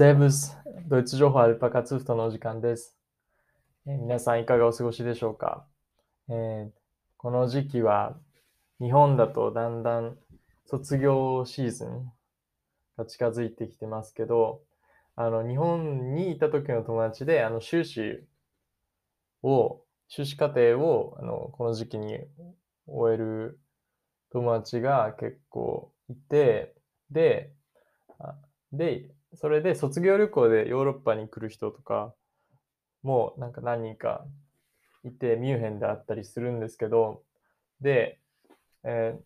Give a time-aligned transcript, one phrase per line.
[0.00, 0.56] セーブス
[0.88, 2.96] ドイツ情報アルパカツフトのお時間です、
[3.86, 5.66] え皆さんいかがお過ごしでしょうか、
[6.30, 6.70] えー
[7.18, 8.16] この時期は
[8.80, 10.16] 日本だとだんだん
[10.64, 12.10] 卒業シーズン
[12.96, 14.62] が近づいてきてますけど、
[15.16, 18.24] あの日本にいた時の友達であの修士
[19.42, 22.20] を、修士課程をあのこの時期に
[22.86, 23.60] 終える
[24.32, 26.72] 友達が結構いて、
[27.10, 27.52] で、
[28.72, 32.14] で、それで卒業旅行でヨーロッパに来る人とか
[33.02, 34.24] もなんか何人か
[35.04, 37.22] いて、ミュンヘンであったりするんですけど、
[37.80, 38.20] で、
[38.84, 39.22] えー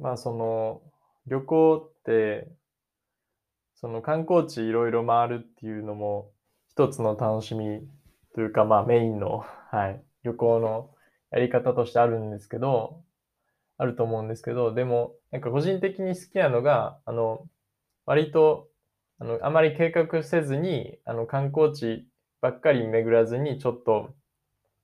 [0.00, 0.82] まあその
[1.26, 2.48] 旅行って、
[3.74, 6.30] その観光地いろいろ回るっていうのも
[6.68, 7.80] 一つの楽しみ
[8.34, 10.90] というか、まあメインの、はい、旅行の
[11.30, 13.02] やり方としてあるんですけど、
[13.78, 17.46] あると思うんですけど、でも、なんか個人的に好きなのが、あの、
[18.06, 18.69] 割と、
[19.20, 22.08] あの、あまり計画せずに、あの、観光地
[22.40, 24.14] ばっかり巡らずに、ちょっと、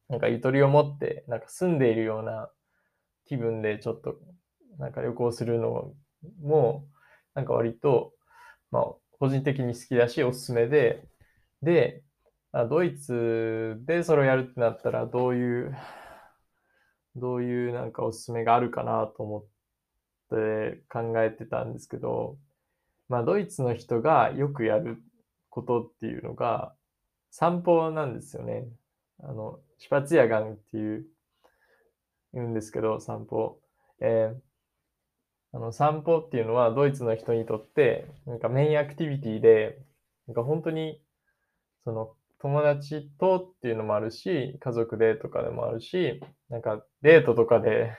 [0.09, 2.51] なんかゆとりを持って、なんか住んでいるような
[3.27, 4.17] 気分でちょっと、
[4.79, 5.95] なんか旅行するの
[6.41, 6.87] も、
[7.35, 8.13] なんか割と、
[8.71, 8.85] まあ、
[9.19, 11.09] 個人的に好きだし、おすすめで、
[11.63, 12.05] で、
[12.53, 15.77] あドイツでそれをやるってなったら、どういう、
[17.17, 19.45] どういうなんかおすすめがあるかなと思っ
[20.31, 22.39] て考えてたんですけど、
[23.09, 25.03] まあ、ドイツの人がよくやる
[25.51, 26.75] ことっていうのが、
[27.31, 28.67] 散歩なんですよね。
[29.21, 31.07] あの、シュパツヤガンっていう、
[32.35, 33.61] 言うんですけど、散歩。
[34.01, 34.47] えー
[35.57, 39.79] あの散歩っていうのはドイツの人にとってなんかメインアクティビティで
[40.27, 41.01] なんか本当に
[41.85, 47.97] その友達とっていうのもあるし家族でとかでもあるしなんかデートとかで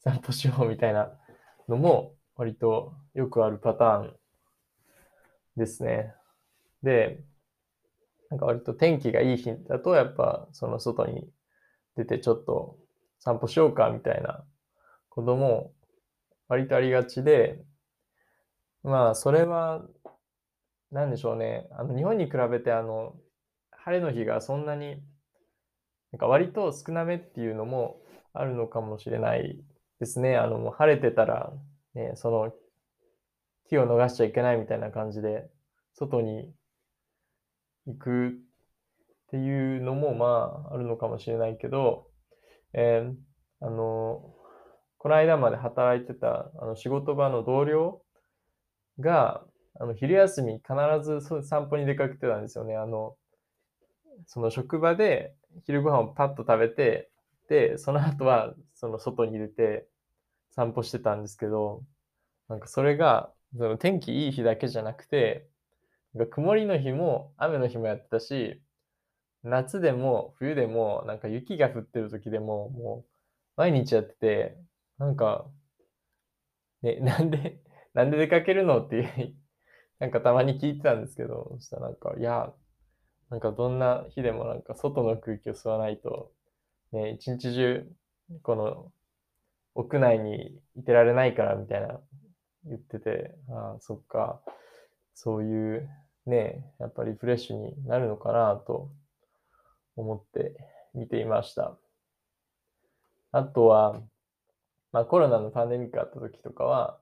[0.00, 1.12] 散歩しようみたいな
[1.68, 4.16] のも割とよくあるパターン
[5.56, 6.14] ですね。
[6.82, 7.20] で、
[8.30, 11.28] なんか割と天気がいい日だとやっぱその外に
[11.96, 12.76] 出てちょっと
[13.18, 14.44] 散歩しようかみたいな
[15.08, 15.72] ことも
[16.48, 17.64] 割とありがちで、
[18.82, 19.84] まあ、それは、
[20.90, 21.68] なんでしょうね。
[21.72, 23.14] あの、日本に比べて、あの、
[23.70, 25.02] 晴れの日がそんなに、
[26.12, 28.00] なんか割と少なめっていうのも
[28.32, 29.60] あるのかもしれない
[29.98, 30.36] ですね。
[30.36, 31.52] あの、もう晴れてたら、
[31.94, 32.52] ね、その、
[33.68, 35.48] 日を逃しちゃいけないみたいな感じで、
[35.94, 36.52] 外に
[37.86, 38.32] 行くっ
[39.30, 42.08] ていうのも、まあ、あるのかもしれないけど、
[42.74, 43.14] えー
[43.60, 44.34] あの、
[44.98, 48.02] この間まで働いてたあの仕事場の同僚
[49.00, 49.44] が、
[49.80, 50.64] あの昼休み必
[51.04, 52.76] ず散歩に出かけてたんですよね。
[52.76, 53.16] あの、
[54.26, 55.34] その職場で
[55.64, 57.10] 昼ご飯をパッと食べて、
[57.48, 59.86] で、その後はその外に出て
[60.52, 61.84] 散歩してたんですけど、
[62.48, 65.48] なんかそれが、その天気いい日だけじゃなくて、
[66.30, 68.62] 曇りの日も雨の日もやってたし、
[69.44, 73.10] 夏でも冬でも、なんか雪が降ってる時でも、もう
[73.56, 74.58] 毎日やってて、
[74.98, 75.50] なんか、
[76.82, 77.60] ね、 なんで、
[77.94, 79.36] なんで出かけるのっていう、
[79.98, 82.54] なんかたまに聞いてたんですけど、そしたらなんか、いや、
[83.30, 86.32] なんかどんな日でもなんか外の空気を吸わないと、
[86.92, 87.88] ね、一日中、
[88.42, 88.92] この
[89.74, 92.00] 屋内にいてられないからみたいな
[92.66, 94.40] 言ってて、ああ、そっか、
[95.14, 95.88] そういう
[96.26, 98.90] ね、やっぱりリフレッシュになるのかなと
[99.96, 100.56] 思って
[100.94, 101.76] 見ていました。
[103.32, 104.00] あとは、
[104.92, 106.98] まあ、コロナのパンデミックあった時とかは、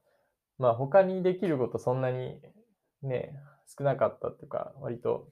[0.58, 2.40] まあ、他にできることそんなに
[3.02, 3.34] ね、
[3.78, 5.28] 少なかったっていうか、割と、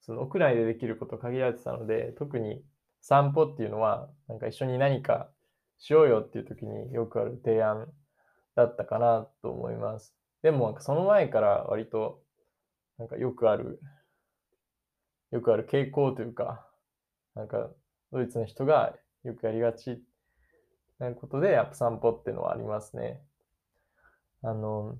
[0.00, 2.62] その屋内でできること限られてたので、特に
[3.00, 5.28] 散歩っていうのは、なんか一緒に何か
[5.78, 7.88] しようよっていう時によくある提案
[8.54, 10.14] だったかなと思います。
[10.42, 12.22] でも、その前から割と、
[12.98, 13.80] なんかよくある、
[15.30, 16.66] よくある傾向というか、
[17.34, 17.70] なんか
[18.12, 18.94] ドイツの人が
[19.24, 20.02] よくやりがち
[20.98, 23.20] なことで、やっぱ散歩っていうのはありますね。
[24.42, 24.98] あの、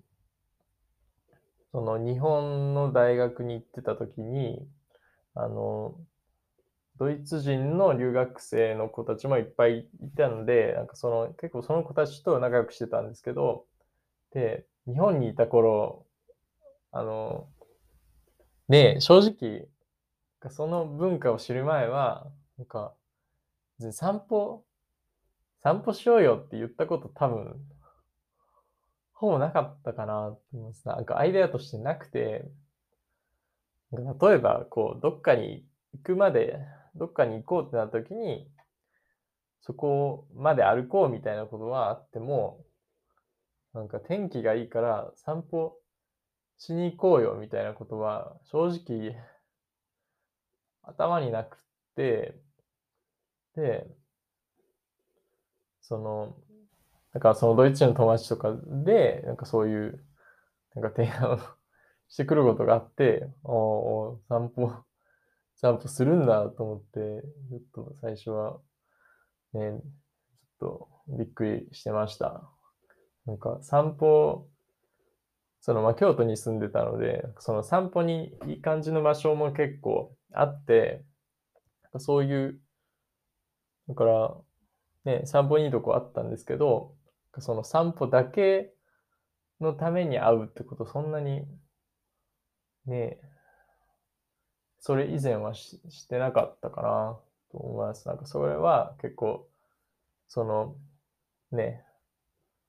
[1.73, 4.67] その日本の大学に行ってた時に、
[5.35, 5.97] あの、
[7.03, 9.85] ドイツ人の留学生の子たちもいっぱいい
[10.17, 13.65] たので、なんかその、結構その子たちと仲良くしてたんですけど、
[14.33, 16.07] で、日本にいた頃、
[16.93, 17.49] あの、
[18.69, 19.67] ね、正直、
[20.51, 22.95] その文化を知る前は、なんか、
[23.91, 24.65] 散歩、
[25.65, 27.57] 散歩しようよって言ったこと多分、
[29.13, 30.87] ほぼなかったかなと思います。
[30.87, 32.45] なんかアイデアとしてなくて、
[33.91, 35.65] 例えば、こう、どっかに
[35.95, 36.61] 行くまで、
[36.95, 38.49] どっかに行こうってなった時に、
[39.61, 42.65] そこまで歩こうみたいなことはあっても、
[43.75, 45.77] なんか天気がいいから散歩
[46.59, 49.17] しに行こうよみたいなことは正直
[50.83, 51.59] 頭になくっ
[51.97, 52.37] て、
[53.57, 53.87] で、
[55.81, 56.37] その、
[57.13, 58.55] だからそのドイツ人の友達とか
[58.85, 60.05] で、なんかそういう、
[60.75, 61.39] なんか提案を
[62.09, 64.73] してくることがあって、おお散歩、
[65.63, 68.59] 散歩するんだと思って、ちょっと最初は、
[69.55, 69.61] ね、
[70.61, 72.43] ちょっとびっくりしてました。
[73.27, 74.49] なんか散歩、
[75.61, 81.05] そのまあ京都に住んでたので、その散歩にいい感じの場所も結構あって、
[81.99, 82.61] そういう、
[83.89, 84.35] だから、
[85.05, 86.97] ね、散歩にいいとこあったんですけど、
[87.39, 88.75] その散歩だけ
[89.61, 91.43] のために会うってことそんなに、
[92.87, 93.21] ね、
[94.83, 97.17] それ以前はししてなかったかな
[97.53, 98.09] と思います。
[98.09, 99.49] なんかそれは結構、
[100.27, 100.75] その、
[101.53, 101.85] ね、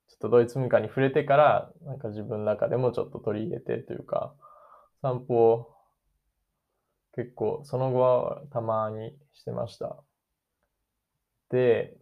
[0.08, 4.32] ちょっとドイツ文化に触れてから、なんか自分の中でもちょっと取り入れてというか、
[5.02, 5.74] 散歩を
[7.16, 9.96] 結構その後はたまにしてました。
[11.50, 11.96] で、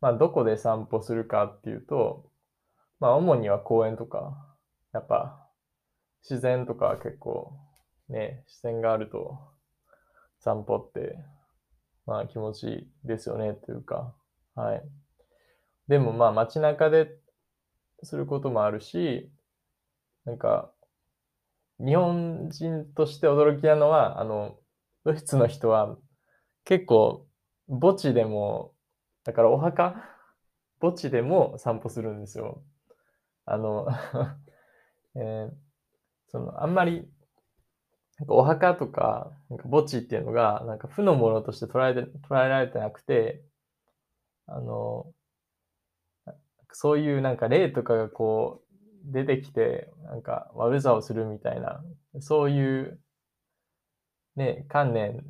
[0.00, 2.30] まあどこで散歩するかっていうと、
[3.00, 4.36] まあ主には公園とか、
[4.92, 5.48] やっぱ
[6.22, 7.58] 自然とか結構
[8.08, 9.38] ね、自然があると
[10.40, 11.16] 散歩って
[12.06, 12.72] まあ気持ちい
[13.04, 14.14] いですよねというか、
[14.54, 14.82] はい。
[15.88, 17.16] でもまあ街中で
[18.02, 19.30] することもあるし、
[20.24, 20.72] なんか
[21.78, 24.56] 日本人として驚きなのは、あの、
[25.04, 25.96] ドイツの人は
[26.64, 27.26] 結構
[27.68, 28.72] 墓地でも、
[29.24, 29.96] だからお墓
[30.80, 32.62] 墓地でも散歩するんですよ。
[33.44, 33.88] あの
[35.16, 35.52] えー、
[36.28, 37.08] その、あんまり、
[38.22, 43.42] なんかお墓とか、なんか墓地っていうのが、なんか負のものとして捉えて、捉えられてなくて、
[44.46, 45.12] あの、
[46.72, 51.82] そういうなんか霊とかがこう、出てきて、なんか悪さをするみたいな、
[52.20, 53.00] そういう
[54.36, 55.24] ね、観念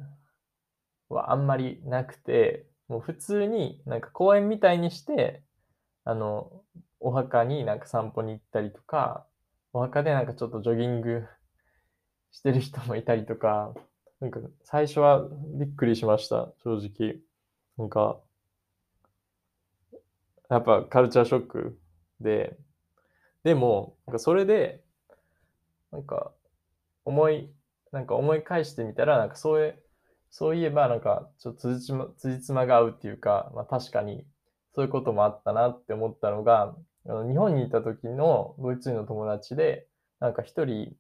[1.09, 5.43] はあんまりなくて、もう普通になんか公園みたいにして、
[6.05, 6.63] あの、
[7.01, 9.27] お墓になんか散歩に行ったりとか、
[9.73, 11.27] お墓でなんかちょっとジョギング
[12.33, 13.73] してる人もいたりとか、
[14.21, 17.21] なんか最初はびっくりしました、正直。
[17.79, 18.19] なんか、
[20.49, 21.79] やっぱカルチャーショック
[22.21, 22.57] で、
[23.45, 24.83] でも、なんかそれで、
[25.91, 26.33] なんか
[27.05, 27.51] 思い、
[27.93, 29.83] なんか思い返してみたら、なんかそういう、
[30.31, 34.25] そういえばなんかちょっと辻褄辻褄が合うっていうか、まあ確かに
[34.75, 36.75] そういうこともあったなって思ったのが、
[37.07, 39.87] あの日本にいた時のドイツ人の友達で、
[40.21, 40.95] なんか一人、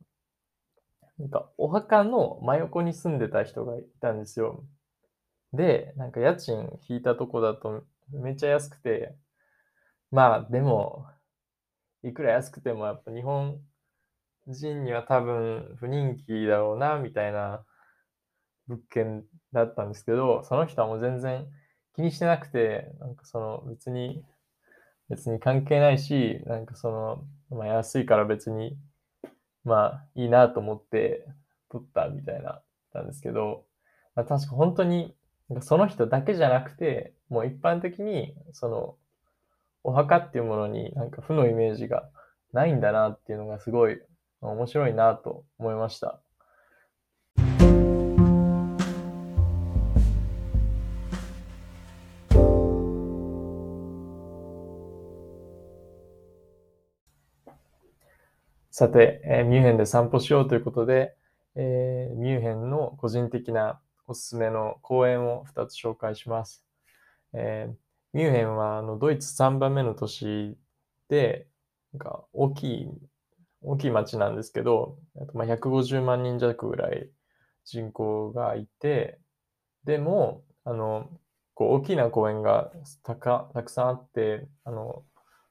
[1.23, 4.65] なんかお墓の真横に住んでた人がいたんですよ。
[5.53, 9.15] で、なんか家賃引いたとこだとめっちゃ安くて、
[10.11, 11.07] まあでも、
[12.05, 13.61] いくら安くてもやっぱ日本
[14.49, 17.65] 人には多分不人気だろうな、みたいな
[18.69, 21.47] 物件だったんですけど、その人はもう全然
[21.95, 24.25] 気にしてなくて、なんかその別に、
[25.11, 27.25] 別に関係ないし、なんかその、
[27.57, 28.79] まあ安いから別に、
[29.64, 31.26] まあいいなと思って
[31.70, 32.61] 撮ったみたいな、
[32.94, 33.64] なんですけど、
[34.14, 35.14] まあ、確か本当に、
[35.61, 38.97] その人だけじゃなくて、もう一般的に、その、
[39.85, 42.09] お墓っていうものになんか負のイメージが
[42.52, 44.00] ないんだなっていうのがすごい
[44.40, 46.22] 面白いなと思いました。
[58.83, 61.15] さて、えー、ミュンヘンで散歩しようということで、
[61.55, 66.65] えー、ミュンヘンの個人的なおすすめの公園を2つ紹介します。
[67.33, 67.75] えー、
[68.12, 70.57] ミュンヘンはあのドイツ3番目の都市
[71.09, 71.47] で、
[71.93, 72.89] なんか大きい、
[73.61, 74.99] 大きい町なんですけど、
[75.33, 77.09] まあ、150万人弱ぐらい
[77.65, 79.21] 人口がいて、
[79.85, 81.09] でも、あの、
[81.55, 82.73] こう大きな公園が
[83.05, 85.05] たかたくさんあって、あの、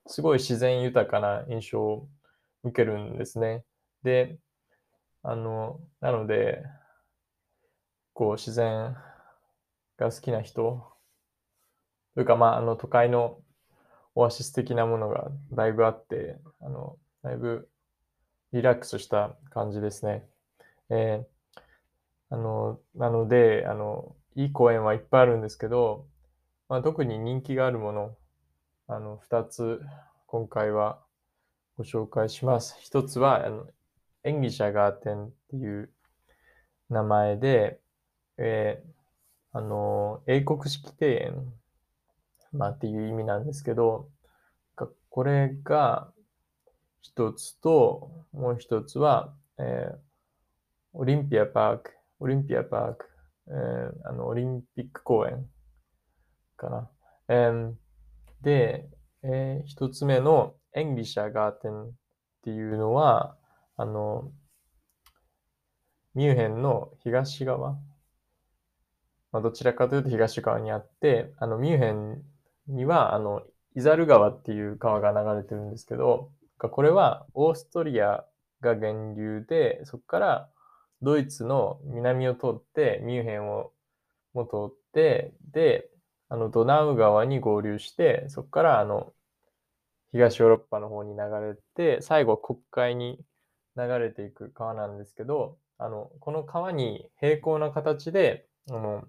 [0.05, 2.09] すごい自然豊かな印象を
[2.63, 3.63] 受けるんですね。
[4.03, 4.37] で、
[5.23, 6.63] あの、なので、
[8.13, 8.95] こう自然
[9.97, 10.83] が好きな人
[12.13, 13.39] というか、まあ、あの、都会の
[14.15, 17.69] オアシス的なものがだいぶあって、あの、だいぶ
[18.51, 20.27] リラックスした感じですね。
[20.89, 21.61] えー、
[22.29, 26.05] あの、なので、あの、いい公園はいっぱいあるんですけど、
[26.67, 28.17] まあ、特に人気があるもの、
[28.87, 29.81] あの、二つ、
[30.25, 30.99] 今回は
[31.77, 32.77] ご紹介します。
[32.81, 33.67] 一つは、あの、
[34.23, 35.91] 演技者ガーテンっていう
[36.89, 37.79] 名前で、
[38.37, 41.53] えー、あの、英国式庭園
[42.51, 44.09] まあっていう意味なんですけど、
[45.09, 46.11] これが
[47.01, 49.97] 一つと、もう一つは、えー、
[50.93, 53.05] オリンピアパーク、オリンピアパーク、
[53.47, 55.45] えー、あの、オリンピック公園
[56.55, 56.89] かな。
[57.27, 57.73] えー、
[58.41, 58.89] で、
[59.23, 61.91] えー、一つ目のエングリシャーガーテンっ
[62.43, 63.35] ていうのは、
[63.77, 64.31] あの、
[66.13, 67.77] ミュンヘンの東側、
[69.31, 72.23] まあ、どちらかというと東側にあって、あの、ミュンヘン
[72.67, 73.43] には、あの、
[73.75, 78.25] イザル川っていう川が流れてるんですけど、これはオーストリア
[78.59, 80.49] が源流で、そこから
[81.01, 83.71] ドイツの南を通って、ミュンヘンを
[84.33, 85.89] も通って、で、
[86.29, 89.13] あの、ドナウ川に合流して、そこからあの、
[90.11, 93.19] 東ヨーロッパの方に流れて、最後国海に
[93.77, 99.03] 流れていく川なんですけど、あの、この川に平行な形で、あの、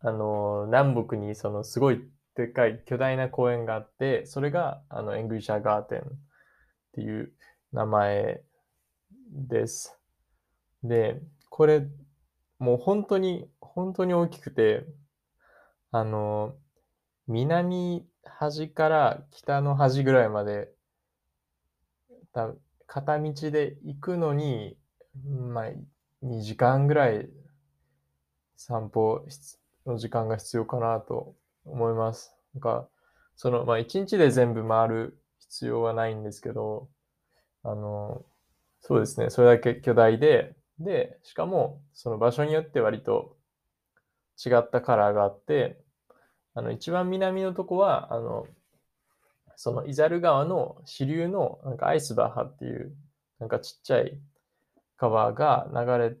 [0.00, 2.02] あの、南北にそのすごい
[2.34, 6.02] でかい巨大な公園があって、それがあのエングリシャーガーテンっ
[6.92, 7.32] ていう
[7.72, 8.42] 名前
[9.30, 9.98] です。
[10.82, 11.86] で、これ、
[12.58, 14.86] もう本当に、本当に大きくて、
[15.90, 16.54] あの、
[17.26, 20.70] 南端から北の端ぐらいまで、
[22.86, 24.76] 片道で行くのに、
[25.24, 25.64] まあ、
[26.22, 27.28] 2時間ぐらい
[28.56, 29.24] 散歩
[29.86, 32.34] の時間が必要かなと思います。
[32.54, 32.88] なんか、
[33.36, 36.88] その、まあ、1日で全部回る必要はないんですけど、
[37.64, 38.24] あの、
[38.80, 43.36] そうですね、それだけ巨大で、で、しかも、その場所によって割と
[44.44, 45.81] 違ったカラーがあって、
[46.54, 48.46] あの、一番南のとこは、あの、
[49.56, 52.96] そのイザル川の支流のなんかアイスバーハっていう
[53.38, 54.18] なんかちっちゃい
[54.96, 56.16] 川が流れ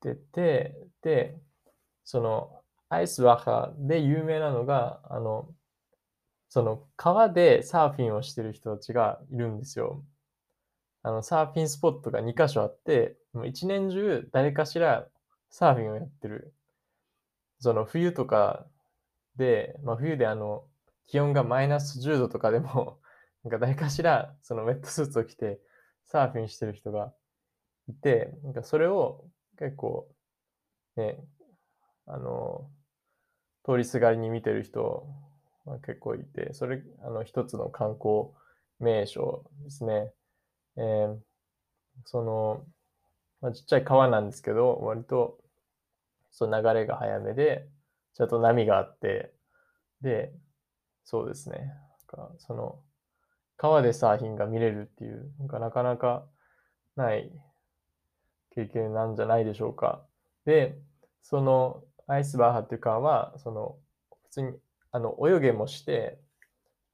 [0.00, 1.36] てて、で、
[2.04, 5.48] そのアイスバーハで有名なのが、あの、
[6.48, 10.04] その川でサーフィンをしてる人たちがいるんですよ。
[11.02, 15.06] あの、サーフィンスポットが2箇所あって、もう一年中誰かしら
[15.50, 16.54] サーフィンをやってる。
[17.60, 18.66] その冬とか
[19.36, 20.64] で、まあ冬であの、
[21.06, 23.00] 気温がマイナス10度とかでも、
[23.44, 25.60] なんか誰かしら、そのウェットスーツを着て、
[26.04, 27.14] サーフィンしてる人が
[27.88, 29.24] いて、なんかそれを
[29.58, 30.08] 結構、
[30.96, 31.18] ね、
[32.06, 32.70] あの、
[33.64, 35.06] 通りすがりに見てる人
[35.66, 38.30] が結構いて、それ、あの、一つの観光
[38.78, 40.12] 名所ですね。
[40.76, 41.18] えー、
[42.06, 42.66] その、
[43.40, 45.38] まあ、ちっちゃい川なんですけど、割と、
[46.30, 47.68] その流れが早めで、
[48.14, 49.32] ちゃんと波があって、
[50.00, 50.32] で、
[51.04, 51.72] そうですね。
[52.14, 52.78] かその、
[53.56, 56.26] 川でサーフィンが見れるっていう、なんかなかなか
[56.96, 57.30] ない
[58.54, 60.04] 経験なんじゃないでしょうか。
[60.44, 60.78] で、
[61.22, 63.76] そのアイスバーハっていう川は、その、
[64.24, 64.52] 普通に、
[64.92, 66.20] あの、泳げもして、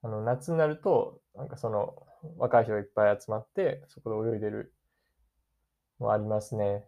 [0.01, 4.73] あの、夏になると、なんかその、若い人がいっぱい集まって、そこで泳いでる
[5.99, 6.85] もありますね。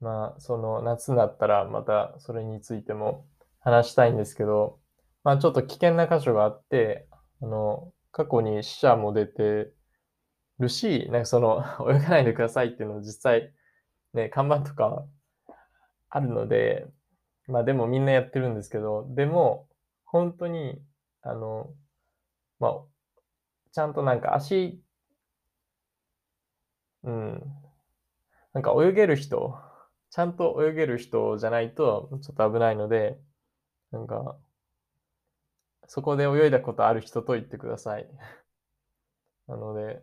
[0.00, 3.26] まあ、その夏になったらまたそれについても
[3.60, 4.80] 話したいんですけど、
[5.24, 7.08] まあちょっと危険な箇所があって、
[7.42, 9.72] あの、過去に死者も出て
[10.58, 13.52] るし、なんかその、 泳がないでくださいっていうのを実際、
[14.14, 15.06] ね、看板とか
[16.10, 16.86] あるので、
[17.48, 19.68] まあでもみんなやってるんですけど、でも、
[20.04, 20.82] 本当に、
[21.22, 21.74] あの、
[22.60, 22.84] まあ、
[23.72, 24.82] ちゃんとなんか足、
[27.02, 27.42] うん、
[28.52, 29.58] なんか泳げる人、
[30.10, 33.18] ちゃんと泳げる人じゃないとちょっと危ないので、
[33.92, 34.36] なんか、
[35.86, 38.08] そこで泳いだことある人と言ってください。
[39.48, 40.02] なので、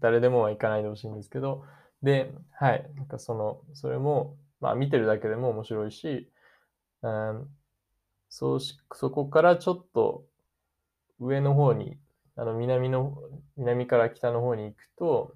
[0.00, 1.64] 誰でもは行かないでほしいんですけど、
[2.02, 6.30] で、はい、なんかその、それも、まあ見てるだけでも面白いし、
[7.02, 7.56] うん、
[8.28, 10.26] そうし、そこからちょっと
[11.20, 11.98] 上の方に、
[12.36, 13.18] あの南の、
[13.56, 15.34] 南から北の方に行くと、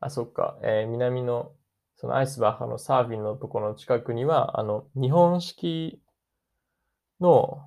[0.00, 1.52] あ、そっか、えー、南の、
[1.98, 6.00] そのアイスバッハのサーフィンのところの近くには、あの、日本式
[7.20, 7.58] の、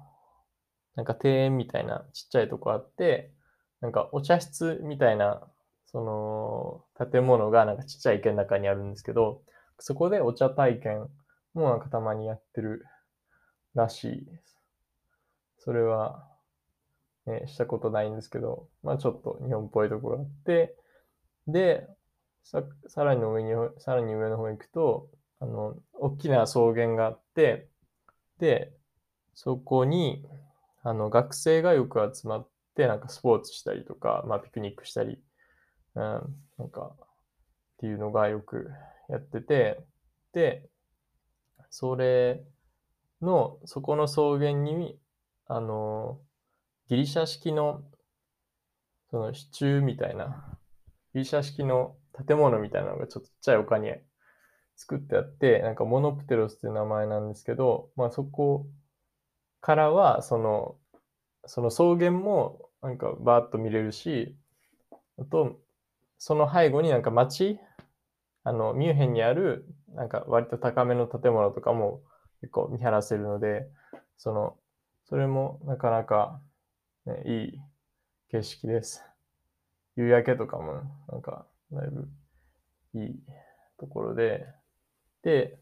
[0.96, 3.34] なんか庭園みたいなちっちゃいとこあって、
[3.82, 5.42] なんかお茶室みたいな、
[5.86, 6.02] そ
[6.98, 9.42] の、建物がなんかちっちゃい池の中にあるんですけど、
[9.80, 11.10] そこでお茶体験
[11.54, 12.86] もなんかたまにやってる
[13.76, 14.58] らしいです。
[15.60, 16.26] それは、
[17.26, 20.78] ね、したことないんですけど、まあちょっと日本っぽいところあって、
[21.48, 21.90] で、
[22.44, 27.68] ささらに上に、さらに上の方行くと、あの、大きな草原があって、
[28.40, 28.74] で、
[29.34, 30.26] そこに、
[30.84, 35.22] あの、学生がよく集まって、なんかスポーツしたりとか、まあ、ピクニックしたり、
[35.96, 36.02] うん、
[36.58, 37.08] なんか、っ
[37.78, 38.70] ていうのがよく
[39.10, 39.84] やってて、
[40.34, 40.70] で、
[41.70, 42.44] それ
[43.22, 45.00] の、そこの草原に、
[45.48, 46.20] あの、
[46.88, 47.84] ギリシャ式の、
[49.10, 50.60] その支柱みたいな、
[51.14, 51.96] ギリシャ式の
[52.26, 53.92] 建物みたいなのがちょっとちっちゃい丘に
[54.76, 58.68] 作ってあって、なんかモノプテロスっていう名前なんですけど、まあそこ
[59.62, 60.76] からは、その、
[61.46, 64.36] その草原もなんかバーッと見れるし、
[65.20, 65.60] あと、
[66.18, 67.60] その背後になんか街、
[68.44, 72.02] あの、ミュンヘンにある、なんか割と高めの建物とかも
[72.42, 73.68] 結構見晴らせるので、
[74.18, 74.58] その、
[75.06, 76.42] それもなかなか、
[77.06, 77.62] ね、いい
[78.32, 79.04] 景色です。
[79.96, 82.08] 夕焼けとかも、なんか、だいぶ
[82.94, 83.24] いい
[83.80, 84.46] ところで、
[85.24, 85.58] で、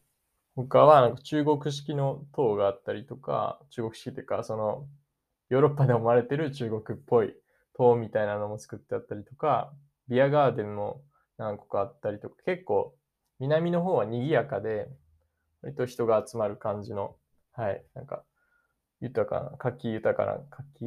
[0.55, 4.87] 他はなんか中国式の塔があったりとか、中国式っていうか、その、
[5.49, 7.33] ヨーロッパで生まれてる中国っぽい
[7.73, 9.73] 塔みたいなのも作ってあったりとか、
[10.07, 11.03] ビアガーデンも
[11.37, 12.95] 何個かあったりとか、結構
[13.39, 14.89] 南の方は賑やかで、
[15.61, 17.15] 割と人が集まる感じの、
[17.53, 18.23] はい、なんか、
[19.01, 20.85] 豊かな、活気豊かな、活気、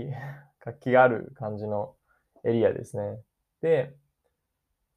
[0.60, 1.94] 活気がある感じの
[2.44, 3.20] エリアですね。
[3.62, 3.94] で、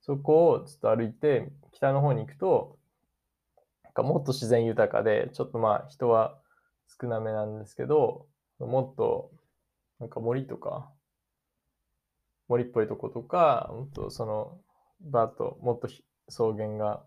[0.06, 2.78] そこをちょっと歩いて北の方に行くと、
[3.84, 6.38] なんかもっと自然豊かで、ちょっとまあ人は
[7.02, 8.28] 少なめなんですけど、
[8.60, 9.32] もっと
[10.00, 10.92] なんか森とか、
[12.48, 14.60] 森っぽいとことか、もっとその、
[15.02, 15.88] バーッともっと
[16.28, 17.04] 草原が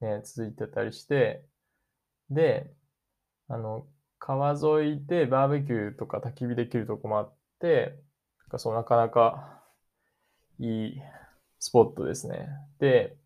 [0.00, 1.44] ね、続いてたりして、
[2.30, 2.68] で、
[3.46, 3.86] あの、
[4.18, 7.94] 川沿いでバーベキューとか焚き火できるとこもあって、
[8.40, 9.62] なんかそうなかなか
[10.58, 11.02] いい
[11.60, 12.48] スポットですね。
[12.80, 13.16] で、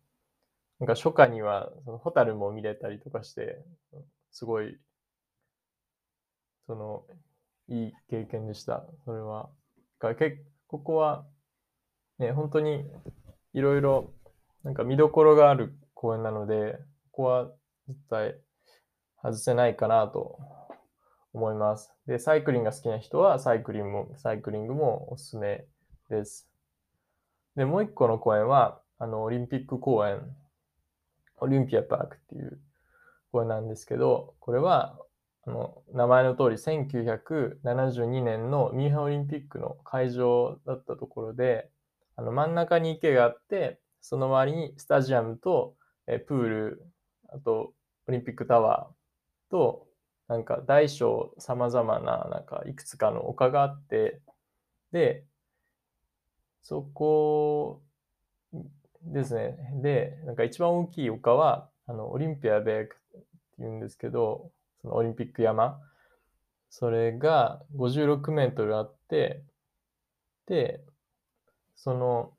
[0.79, 3.63] なんか初夏にはそのホタルも見れたりとかして、
[4.31, 4.77] すごい、
[6.67, 7.05] その、
[7.69, 8.85] いい経験でした。
[9.05, 9.49] それは。
[9.99, 11.25] かけここは、
[12.19, 12.85] ね、本当に
[13.53, 14.13] いろいろ、
[14.63, 16.77] なんか見どころがある公園なので、
[17.11, 17.51] ここは
[17.87, 18.35] 絶対
[19.23, 20.39] 外せないかなと
[21.31, 21.93] 思います。
[22.05, 25.65] で、サイクリングが好きな人はサイクリングも、サイクリングもおすすめ
[26.09, 26.49] です。
[27.55, 30.21] で、もう一個の公園は、あの、オリンピック公園、
[31.37, 32.59] オリンピアパークっていう
[33.31, 34.97] 公園なんですけど、これは、
[35.45, 41.69] あの、名前の通り、1972年のミュンヘンオリンピックの会場だったところで、
[42.15, 45.75] あの、真ん中に池があって、その周りにスタジアムと、
[46.07, 46.85] えプール、
[47.29, 47.73] あと、
[48.07, 49.87] オリンピックタワーと、
[50.27, 54.21] なんか大小様々な、なんかいくつかの丘があって、
[54.91, 55.25] で、
[56.65, 57.83] そこ
[59.03, 59.55] ですね。
[59.83, 63.27] で、なんか一番大きい丘は、あの、オリンピアベークって
[63.59, 64.49] 言うんですけど、
[64.81, 65.79] そのオリンピック山。
[66.71, 69.43] それが56メートルあって、
[70.47, 70.81] で、
[71.75, 72.33] その、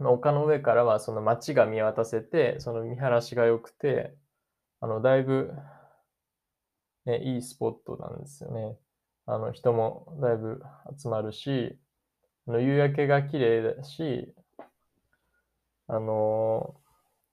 [0.00, 4.14] 丘の上からはその街が見渡せて、その見晴らしが良くて、
[4.80, 5.52] あの、だいぶ
[7.04, 8.78] ね、いいスポットなんですよね。
[9.26, 10.62] あの、人もだいぶ
[10.98, 11.78] 集まるし、
[12.50, 14.34] の夕焼けが綺麗だし、
[15.88, 16.74] あの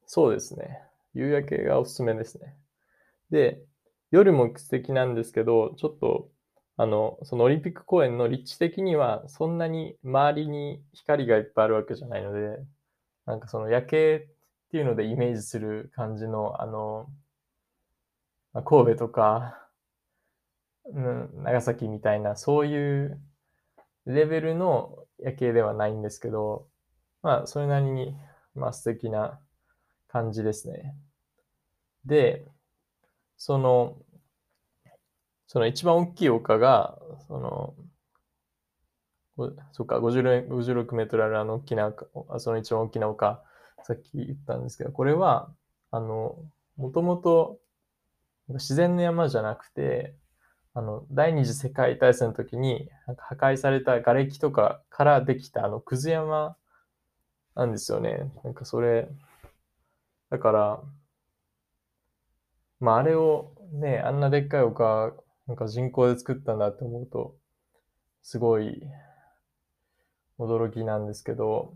[0.08, 0.82] そうですね。
[1.14, 2.56] 夕焼けがおすすめですね。
[3.30, 3.62] で、
[4.12, 6.30] 夜も素敵なんですけど、ちょっと、
[6.78, 12.60] あの、そのオリンピック公園の立地的には、そんなに周りに光がいっぱいあるわけじゃないので、
[13.26, 17.10] なんかその夜景っていうのでイメージする感じの、あの、
[18.64, 19.68] 神戸とか、
[20.86, 23.22] うん、長崎みたいな、そういう
[24.06, 26.68] レベルの夜景ではないんですけど、
[27.22, 28.16] まあ、それなりに、
[28.56, 29.40] まあ、素敵な
[30.08, 30.96] 感じですね。
[32.06, 32.46] で、
[33.38, 33.98] その、
[35.48, 37.76] その一番大きい丘が、その、
[39.72, 41.94] そっか、56, 56メートルあるあの大きな、
[42.40, 43.44] その一番大きな丘、
[43.84, 45.50] さっき言ったんですけど、これは、
[45.92, 46.36] あの、
[46.76, 47.60] もともと
[48.50, 50.16] 自然の山じゃなくて、
[50.78, 56.56] あの、第二次世界大戦の時に、なんか破壊された瓦礫とかからできたあの、くず山
[57.56, 58.32] なんですよね。
[58.44, 59.10] なんかそれ、
[60.30, 60.84] だから、
[62.80, 65.16] まああれをね、あんなでっかい丘、
[65.48, 67.36] なんか人工で作ったんだって思うと、
[68.22, 68.84] すごい
[70.38, 71.74] 驚きなんですけど、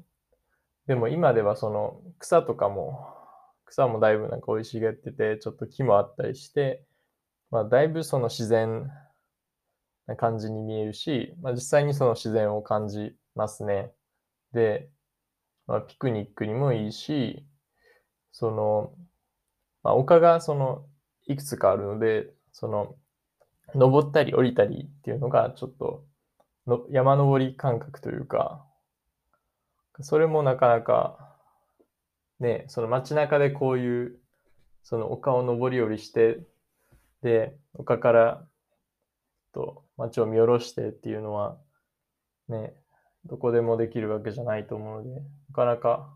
[0.85, 3.07] でも今ではその草とかも
[3.65, 6.85] 草もだいぶなんか生い茂ってて、ちょっと木もあったりして、
[7.51, 8.89] まあ、だいぶその自然
[10.07, 13.91] な感じに見えるし、まあ、実際にその自然を感じますね。
[14.53, 14.89] で、
[15.67, 17.45] まあ、ピクニックにもいいし、
[18.31, 18.93] その、
[19.83, 20.85] まあ、丘がその、
[21.27, 22.95] いくつかあるので、その、
[23.75, 26.03] 登ったり降りたりっていうのがちょっと
[26.67, 28.65] の山登り感覚というか、
[30.01, 31.37] それもなかなか
[32.39, 34.19] ね、その街中でこういう、
[34.83, 36.39] その丘を登り降りして、
[37.21, 38.45] で、丘から
[39.53, 41.57] と街を見下ろしてっていうのは、
[42.47, 42.73] ね、
[43.25, 46.13] どこでもできるわけじゃないと思うので、なかなか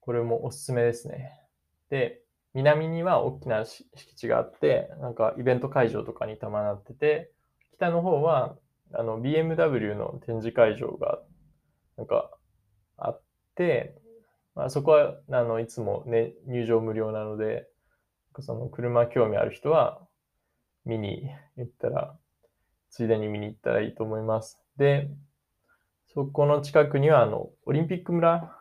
[0.00, 1.30] これもおすすめですね。
[1.90, 2.22] で、
[2.54, 7.32] 南には大きな敷地があって、なんかイベント会場とかにたまなってて、
[7.76, 8.56] 北の方は
[8.94, 11.20] あの BMW の展示会場が
[11.96, 12.30] なんか
[12.96, 13.22] あっ
[13.54, 13.96] て、
[14.54, 17.66] まあ、そこはあのいつも、ね、入場無料なので、
[18.40, 20.06] その車興味ある人は
[20.84, 22.16] 見に行ったら、
[22.90, 24.60] ついでに見に行ったらいいと思います。
[24.76, 25.08] で、
[26.14, 28.54] そこの近くにはあのオリンピック村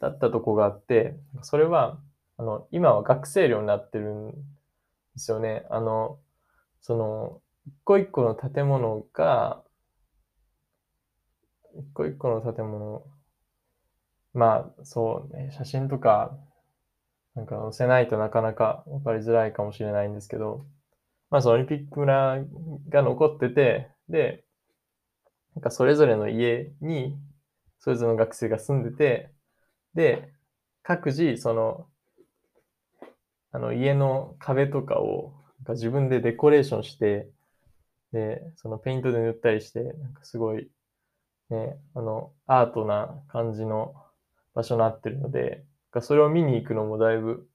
[0.00, 1.98] だったとこがあって、それは
[2.36, 4.34] あの今は学生寮になってるんで
[5.16, 5.66] すよね。
[5.70, 6.18] あの、
[6.80, 9.62] その、一個一個の建物が、
[11.74, 13.04] 一個一個の建物、
[14.34, 16.36] まあそうね、写真とか
[17.34, 20.66] なんか載せないとなかなか分かりづらいかもしれないんですけど、
[21.32, 22.44] まあそのオリンピック村
[22.90, 24.44] が残ってて、で、
[25.56, 27.16] なんかそれぞれの家に
[27.78, 29.30] それぞれの学生が住んでて、
[29.94, 30.30] で、
[30.82, 31.86] 各自その、
[33.50, 37.30] あの家の壁とかをなんか自分でデコレーションして、
[38.12, 40.70] で、そのペイントで塗ったりして、なんかすごい、
[41.48, 43.94] ね、あの、アートな感じの
[44.54, 45.64] 場所になってるので、
[46.02, 47.48] それを見に行くのもだいぶ、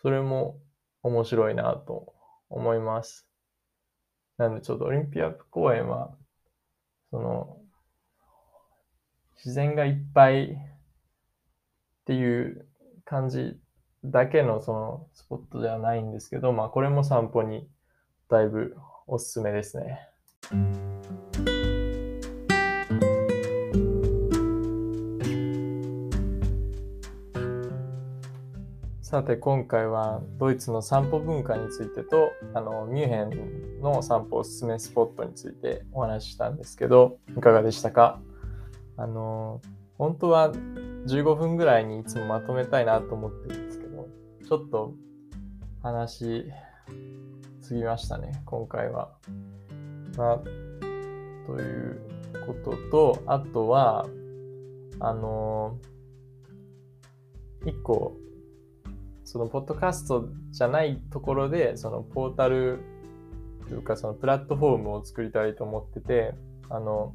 [0.00, 0.58] それも
[1.02, 2.15] 面白いなと
[2.48, 3.26] 思います。
[4.38, 6.14] なのでちょっとオリンピアック公園は、
[7.10, 7.58] その、
[9.36, 10.56] 自然がいっぱいっ
[12.04, 12.66] ていう
[13.04, 13.58] 感じ
[14.04, 17.68] だけのそのスポットではないんですけど、まあこれも散歩に
[18.28, 20.08] だいぶおすすめですね。
[29.08, 38.18] さて今回はドイツの散歩文化についてとあのミュンヘンの散歩おすすめスポットについてお話ししたんですけどいかがでしたか？
[38.96, 39.62] あの
[39.96, 44.08] 本当は15分ぐらいにいつもまとめたいなと思ってるんですけど
[44.44, 44.92] ちょっと
[45.84, 46.44] 話
[47.60, 49.12] すぎましたね今回は。
[50.16, 50.38] まあ、
[51.46, 52.00] という
[52.44, 54.04] こととあとは
[54.98, 55.78] あの
[57.64, 58.16] 一個
[59.26, 62.78] そのポッドキャストじゃないところで、そのポータル
[63.68, 66.32] というか、そのプラットフォームを作りたいと思ってて、
[66.70, 67.12] あの、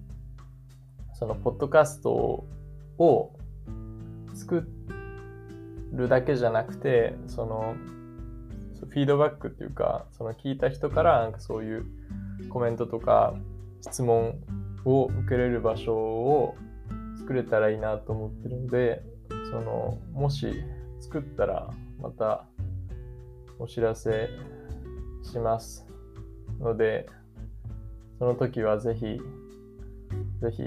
[1.14, 2.12] そのポッドキャスト
[2.98, 3.34] を
[4.34, 4.68] 作
[5.94, 7.76] るだけじゃなくて、その、
[8.90, 11.86] フィードバックっていうか、その聞いた人からなんかそういう
[12.50, 13.36] コメントとか
[13.80, 14.36] 質問
[14.84, 16.56] を受けれる場所を
[17.20, 19.02] 作れたらいいなと思ってるので、
[19.50, 20.62] その、もし
[21.00, 21.70] 作ったら
[22.02, 22.46] また
[23.60, 24.30] お知らせ
[25.24, 25.86] します
[26.60, 27.08] ので、
[28.20, 29.20] その時はぜひ、
[30.42, 30.64] ぜひ、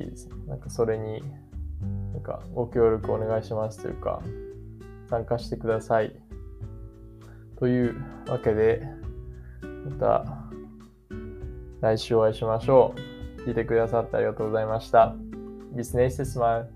[0.47, 1.23] なんかそれに、
[2.13, 4.23] なんかご協力お願いしますというか、
[5.09, 6.15] 参加してください。
[7.59, 7.97] という
[8.29, 8.83] わけで、
[9.85, 10.25] また
[11.81, 13.41] 来週お会いしましょう。
[13.43, 15.15] 聞いてくださってありがとうございました。
[15.75, 16.74] Bis nächstes Mal.